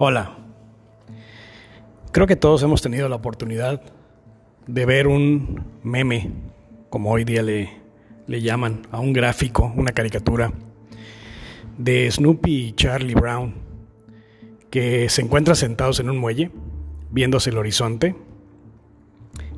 Hola. 0.00 0.30
Creo 2.12 2.28
que 2.28 2.36
todos 2.36 2.62
hemos 2.62 2.80
tenido 2.80 3.08
la 3.08 3.16
oportunidad 3.16 3.82
de 4.68 4.86
ver 4.86 5.08
un 5.08 5.64
meme, 5.82 6.30
como 6.88 7.10
hoy 7.10 7.24
día 7.24 7.42
le, 7.42 7.72
le 8.28 8.40
llaman, 8.40 8.82
a 8.92 9.00
un 9.00 9.12
gráfico, 9.12 9.72
una 9.74 9.90
caricatura, 9.90 10.52
de 11.78 12.08
Snoopy 12.08 12.68
y 12.68 12.72
Charlie 12.74 13.16
Brown, 13.16 13.54
que 14.70 15.08
se 15.08 15.20
encuentran 15.20 15.56
sentados 15.56 15.98
en 15.98 16.10
un 16.10 16.18
muelle, 16.18 16.52
viéndose 17.10 17.50
el 17.50 17.58
horizonte, 17.58 18.14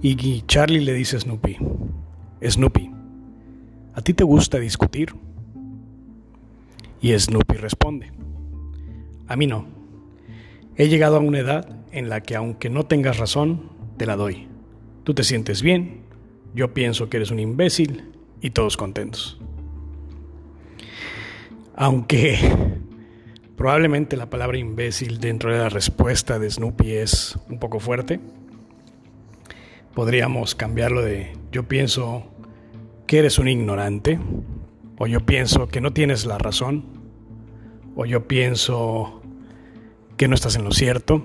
y 0.01 0.41
Charlie 0.47 0.81
le 0.81 0.95
dice 0.95 1.19
a 1.19 1.21
Snoopy, 1.21 1.59
Snoopy, 2.43 2.91
¿a 3.93 4.01
ti 4.01 4.15
te 4.15 4.25
gusta 4.25 4.59
discutir? 4.59 5.15
Y 7.03 7.13
Snoopy 7.13 7.59
responde, 7.59 8.11
a 9.29 9.37
mí 9.37 9.47
no. 9.47 9.80
He 10.81 10.89
llegado 10.89 11.17
a 11.17 11.21
una 11.21 11.41
edad 11.41 11.69
en 11.93 12.09
la 12.09 12.23
que 12.23 12.37
aunque 12.37 12.71
no 12.71 12.87
tengas 12.87 13.19
razón, 13.19 13.69
te 13.99 14.07
la 14.07 14.17
doy. 14.17 14.49
Tú 15.05 15.13
te 15.13 15.25
sientes 15.25 15.61
bien, 15.61 16.05
yo 16.55 16.73
pienso 16.73 17.11
que 17.11 17.19
eres 17.19 17.31
un 17.31 17.39
imbécil 17.39 18.11
y 18.41 18.49
todos 18.49 18.79
contentos. 18.79 19.39
Aunque 21.77 22.39
probablemente 23.57 24.17
la 24.17 24.31
palabra 24.31 24.57
imbécil 24.57 25.21
dentro 25.21 25.53
de 25.53 25.59
la 25.59 25.69
respuesta 25.69 26.39
de 26.39 26.51
Snoopy 26.51 26.93
es 26.93 27.39
un 27.51 27.59
poco 27.59 27.79
fuerte, 27.79 28.19
podríamos 29.93 30.55
cambiarlo 30.55 31.03
de 31.03 31.37
yo 31.53 31.69
pienso 31.69 32.25
que 33.07 33.19
eres 33.19 33.39
un 33.39 33.49
ignorante, 33.49 34.19
o 34.97 35.07
yo 35.07 35.27
pienso 35.27 35.69
que 35.69 35.83
no 35.83 35.93
tienes 35.93 36.25
la 36.25 36.39
razón, 36.39 36.87
o 37.97 38.07
yo 38.07 38.27
pienso 38.27 39.20
que 40.21 40.29
no 40.29 40.35
estás 40.35 40.55
en 40.55 40.65
lo 40.65 40.73
cierto. 40.73 41.25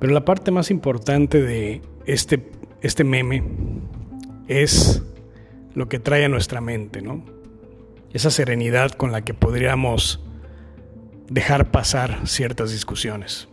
Pero 0.00 0.12
la 0.12 0.24
parte 0.24 0.50
más 0.50 0.72
importante 0.72 1.40
de 1.40 1.80
este, 2.06 2.50
este 2.82 3.04
meme 3.04 3.44
es 4.48 5.00
lo 5.74 5.88
que 5.88 6.00
trae 6.00 6.24
a 6.24 6.28
nuestra 6.28 6.60
mente, 6.60 7.02
¿no? 7.02 7.24
Esa 8.12 8.32
serenidad 8.32 8.90
con 8.90 9.12
la 9.12 9.22
que 9.22 9.32
podríamos 9.32 10.24
dejar 11.28 11.70
pasar 11.70 12.26
ciertas 12.26 12.72
discusiones. 12.72 13.46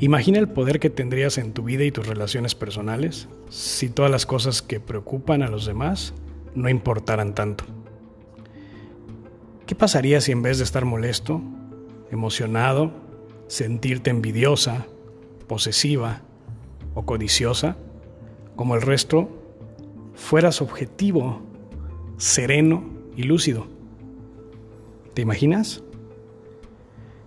Imagina 0.00 0.40
el 0.40 0.48
poder 0.48 0.80
que 0.80 0.90
tendrías 0.90 1.38
en 1.38 1.52
tu 1.52 1.62
vida 1.62 1.84
y 1.84 1.92
tus 1.92 2.08
relaciones 2.08 2.56
personales 2.56 3.28
si 3.50 3.88
todas 3.88 4.10
las 4.10 4.26
cosas 4.26 4.62
que 4.62 4.80
preocupan 4.80 5.44
a 5.44 5.48
los 5.48 5.64
demás 5.64 6.12
no 6.56 6.68
importaran 6.68 7.36
tanto. 7.36 7.66
¿Qué 9.66 9.74
pasaría 9.74 10.20
si 10.20 10.30
en 10.30 10.42
vez 10.42 10.58
de 10.58 10.64
estar 10.64 10.84
molesto, 10.84 11.42
emocionado, 12.12 12.92
sentirte 13.48 14.10
envidiosa, 14.10 14.86
posesiva 15.48 16.22
o 16.94 17.04
codiciosa, 17.04 17.76
como 18.54 18.76
el 18.76 18.82
resto, 18.82 19.28
fueras 20.14 20.62
objetivo, 20.62 21.42
sereno 22.16 22.84
y 23.16 23.24
lúcido? 23.24 23.66
¿Te 25.14 25.22
imaginas? 25.22 25.82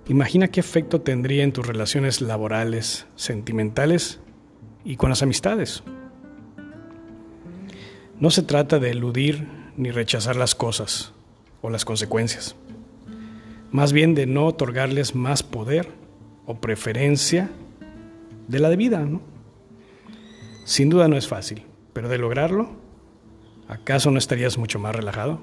Imagina 0.08 0.48
qué 0.48 0.62
efecto 0.62 1.02
tendría 1.02 1.44
en 1.44 1.52
tus 1.52 1.67
relaciones 1.67 2.22
laborales, 2.22 3.06
sentimentales 3.17 4.22
y 4.86 4.95
con 4.95 5.10
las 5.10 5.23
amistades. 5.23 5.84
No 8.17 8.32
se 8.32 8.44
trata 8.44 8.80
de 8.80 8.92
eludir 8.92 9.45
ni 9.76 9.92
rechazar 9.92 10.38
las 10.38 10.56
cosas 10.56 11.14
o 11.61 11.69
las 11.69 11.85
consecuencias, 11.85 12.55
más 13.71 13.93
bien 13.93 14.15
de 14.15 14.25
no 14.25 14.45
otorgarles 14.45 15.15
más 15.15 15.43
poder 15.43 15.89
o 16.45 16.55
preferencia 16.55 17.49
de 18.47 18.59
la 18.59 18.70
debida. 18.70 18.99
¿no? 18.99 19.21
Sin 20.65 20.89
duda 20.89 21.08
no 21.08 21.17
es 21.17 21.27
fácil, 21.27 21.64
pero 21.93 22.09
de 22.09 22.17
lograrlo, 22.17 22.69
¿acaso 23.67 24.11
no 24.11 24.17
estarías 24.17 24.58
mucho 24.58 24.80
más 24.80 24.95
relajado? 24.95 25.42